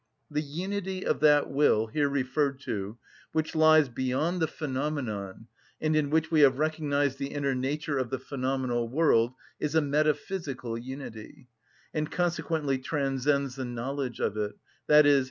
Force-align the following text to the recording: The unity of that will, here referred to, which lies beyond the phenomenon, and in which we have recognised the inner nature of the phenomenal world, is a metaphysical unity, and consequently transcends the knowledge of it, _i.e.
The 0.31 0.41
unity 0.41 1.05
of 1.05 1.19
that 1.19 1.47
will, 1.51 1.85
here 1.85 2.09
referred 2.09 2.59
to, 2.61 2.97
which 3.33 3.53
lies 3.53 3.87
beyond 3.87 4.41
the 4.41 4.47
phenomenon, 4.47 5.45
and 5.79 5.95
in 5.95 6.09
which 6.09 6.31
we 6.31 6.41
have 6.41 6.57
recognised 6.57 7.19
the 7.19 7.27
inner 7.27 7.53
nature 7.53 7.99
of 7.99 8.09
the 8.09 8.17
phenomenal 8.17 8.89
world, 8.89 9.33
is 9.59 9.75
a 9.75 9.81
metaphysical 9.81 10.75
unity, 10.75 11.49
and 11.93 12.09
consequently 12.09 12.79
transcends 12.79 13.53
the 13.57 13.65
knowledge 13.65 14.19
of 14.19 14.37
it, 14.37 14.53
_i.e. 14.89 15.19